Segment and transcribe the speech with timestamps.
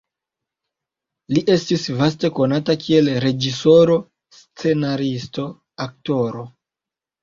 [1.35, 4.01] Li estis vaste konata kiel reĝisoro,
[4.43, 5.51] scenaristo,
[5.91, 6.53] aktoro.